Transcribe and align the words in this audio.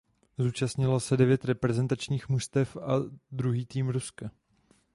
Zúčastnilo 0.37 0.99
se 0.99 1.17
devět 1.17 1.45
reprezentačních 1.45 2.29
mužstev 2.29 2.77
a 2.77 2.91
druhý 3.31 3.65
tým 3.65 3.89
Ruska. 3.89 4.31